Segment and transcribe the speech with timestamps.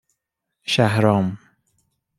[0.65, 1.37] شهرام